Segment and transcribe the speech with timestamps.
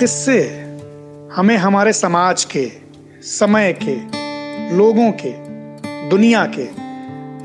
[0.00, 0.40] किस्से?
[1.32, 2.72] हमें हमारे समाज के,
[3.22, 3.94] समय के,
[4.76, 5.32] लोगों के,
[6.08, 6.68] दुनिया के,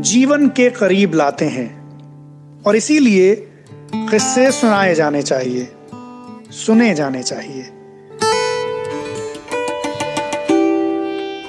[0.00, 1.68] जीवन के करीब लाते हैं।
[2.62, 3.34] और इसीलिए
[3.94, 5.68] किस्से सुनाए जाने चाहिए,
[6.50, 7.70] सुने जाने चाहिए।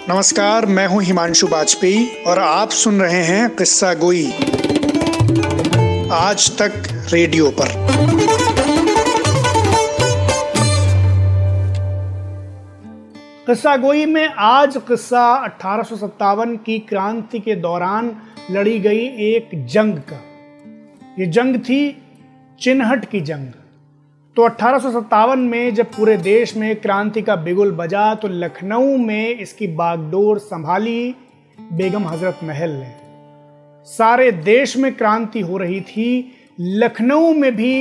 [0.10, 4.32] नमस्कार, मैं हूँ हिमांशु वाजपेयी और आप सुन रहे हैं किस्सा गोई।
[6.12, 6.74] आज तक
[7.14, 8.17] रेडियो पर।
[13.48, 18.12] किस्सा गोई में आज किस्सा अठारह की क्रांति के दौरान
[18.52, 20.20] लड़ी गई एक जंग का।
[21.20, 21.80] ये जंग थी
[22.62, 23.52] चिन्हट की जंग।
[24.36, 29.68] तो अठारह में जब पूरे देश में क्रांति का बिगुल बजा तो लखनऊ में इसकी
[29.68, 31.16] बागडोर संभाली
[31.60, 32.92] बेगम हज़रत महल ने।
[33.88, 36.10] सारे देश में क्रांति हो रही थी।
[36.60, 37.74] लखनऊ में भी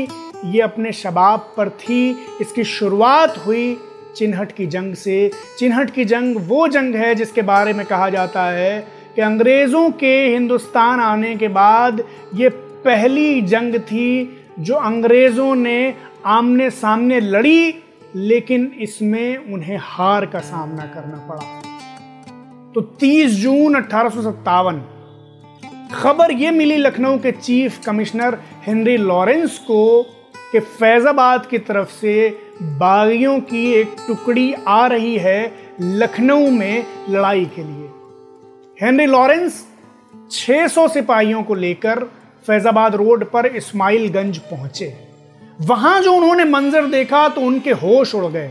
[0.44, 2.10] ये अपने शबाब पर थी।
[2.40, 3.78] इसकी शुरुआत हुई
[4.16, 8.44] चिन्हट की जंग से। चिन्हट की जंग वो जंग है जिसके बारे में कहा जाता
[8.44, 12.02] है कि अंग्रेज़ों के हिंदुस्तान आने के बाद
[12.34, 12.48] ये
[12.84, 14.08] पहली जंग थी
[14.58, 15.94] जो अंग्रेज़ों ने
[16.26, 17.74] आमने सामने लड़ी,
[18.16, 21.62] लेकिन इसमें उन्हें हार का सामना करना पड़ा।
[22.74, 24.10] तो 30 जून अठारह
[25.94, 29.80] खबर यह मिली लखनऊ के चीफ कमिश्नर हेनरी लॉरेंस को
[30.52, 32.28] कि फैजाबाद की तरफ़ से
[32.62, 35.40] बागियों की एक टुकड़ी आ रही है
[35.80, 37.88] लखनऊ में लड़ाई के लिए।
[38.76, 39.64] हेनरी लॉरेंस
[40.30, 42.04] 600 सिपाहियों को लेकर
[42.46, 44.92] फैजाबाद रोड पर इस्माइलगंज पहुँचे।
[45.60, 48.50] वहाँ जो उन्होंने मंजर देखा तो उनके होश उड़ गए।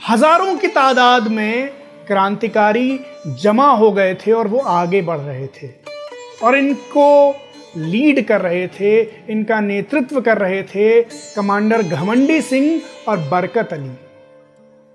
[0.00, 1.68] हज़ारों की तादाद में
[2.06, 3.00] क्रांतिकारी
[3.42, 5.68] जमा हो गए थे और वो आगे बढ़ रहे थे।
[6.42, 7.34] और इनको
[7.82, 13.90] लीड कर रहे थे, इनका नेतृत्व कर रहे थे कमांडर घमंडी सिंह और बरकत अली।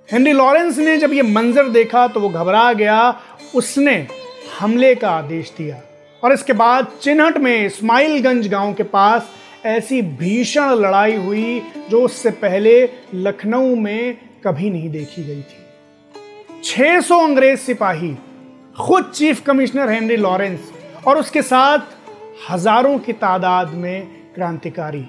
[0.09, 2.97] हेनरी लॉरेंस ने जब यह मंजर देखा तो वो घबरा गया।
[3.55, 3.95] उसने
[4.59, 5.81] हमले का आदेश दिया
[6.23, 9.29] और इसके बाद चिन्हट में इस्माइलगंज गाँव के पास
[9.65, 17.19] ऐसी भीषण लड़ाई हुई जो उससे पहले लखनऊ में कभी नहीं देखी गई थी। 600
[17.19, 18.13] अंग्रेज़ सिपाही,
[18.77, 20.71] खुद चीफ कमिश्नर हेनरी लॉरेंस
[21.07, 21.79] और उसके साथ
[22.49, 25.03] हज़ारों की तादाद में क्रांतिकारी।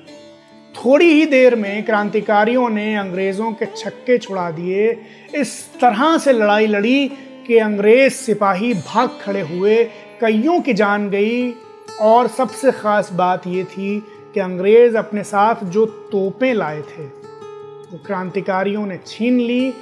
[0.75, 4.91] थोड़ी ही देर में क्रांतिकारियों ने अंग्रेज़ों के छक्के छुड़ा दिए।
[5.35, 7.09] इस तरह से लड़ाई लड़ी
[7.47, 9.83] कि अंग्रेज़ सिपाही भाग खड़े हुए,
[10.21, 11.55] कईयों की जान गई।
[12.03, 13.99] और सबसे ख़ास बात ये थी
[14.35, 19.73] कि अंग्रेज़ अपने साथ जो तोपें लाए थे, वो क्रांतिकारियों ने छीन ली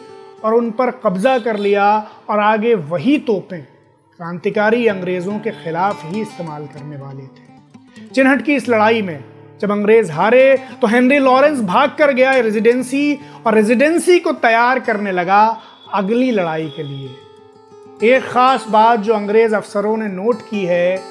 [0.45, 1.87] और उन पर कब्जा कर लिया
[2.31, 3.63] और आगे वही तोपें
[4.21, 7.42] क्रांतिकारी अंग्रेज़ों के खिलाफ ही इस्तेमाल करने वाले थे।
[8.15, 9.25] चिन्हट की इस लड़ाई में।
[9.61, 15.13] जब अंग्रेज़ हारे तो हेनरी लॉरेंस भाग कर गया रेजिडेंसी और रेजिडेंसी को तैयार करने
[15.13, 15.45] लगा
[15.95, 21.03] अगली लड़ाई के लिए। एक खास बात जो अंग्रेज़ अफसरों ने नोट की है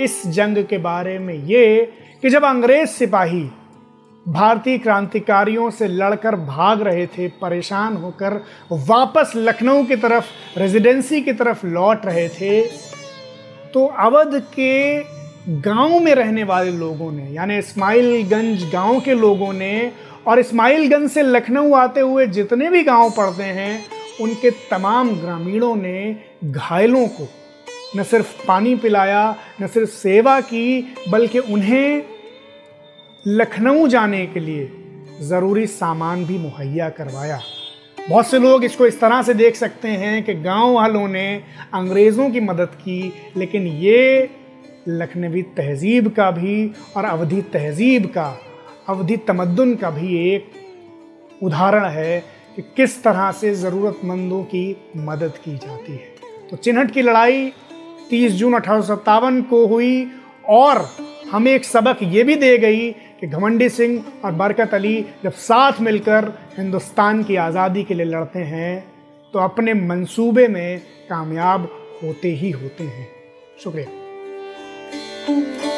[0.00, 1.92] इस जंग के बारे में ये
[2.22, 3.42] कि जब अंग्रेज़ सिपाही
[4.26, 8.40] भारतीय क्रांतिकारियों से लड़कर भाग रहे थे, परेशान होकर
[8.72, 10.24] वापस लखनऊ की तरफ़,
[10.58, 12.60] रेजिडेंसी की तरफ़ लौट रहे थे
[13.74, 14.98] तो अवध के
[15.48, 19.92] गाँव में रहने वाले लोगों ने, यानी इस्माइलगंज गाँव के लोगों ने
[20.26, 23.84] और इस्माइलगंज से लखनऊ आते हुए जितने भी गाँव पड़ते हैं,
[24.20, 27.28] उनके तमाम ग्रामीणों ने घायलों को
[27.96, 32.02] न सिर्फ़ पानी पिलाया, न सिर्फ़ सेवा की, बल्कि उन्हें
[33.26, 34.70] लखनऊ जाने के लिए
[35.20, 37.40] ज़रूरी सामान भी मुहैया करवाया।
[38.08, 41.42] बहुत से लोग इसको इस तरह से देख सकते हैं कि गाँव वालों ने
[41.74, 44.30] अंग्रेज़ों की मदद की, लेकिन ये
[44.88, 48.26] लखनवी तहजीब का भी और अवधि तहजीब का,
[48.88, 50.52] अवधि तमद्दन का भी एक
[51.42, 52.18] उदाहरण है
[52.56, 57.50] कि किस तरह से ज़रूरतमंदों की मदद की जाती है। तो चिन्हट की लड़ाई
[58.10, 60.06] 30 जून अठारह सौ सत्तावन को हुई
[60.48, 60.88] और
[61.32, 65.80] हमें एक सबक ये भी दे गई कि घमंडी सिंह और बरकत अली जब साथ
[65.80, 68.78] मिलकर हिंदुस्तान की आज़ादी के लिए लड़ते हैं
[69.34, 70.78] तो अपने मंसूबे में
[71.10, 71.68] कामयाब
[72.02, 73.08] होते ही होते हैं।
[73.64, 74.05] शुक्रिया।
[75.26, 75.75] Thank you.